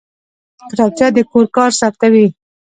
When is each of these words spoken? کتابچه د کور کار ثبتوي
کتابچه 0.69 1.07
د 1.15 1.17
کور 1.31 1.45
کار 1.55 1.71
ثبتوي 1.79 2.27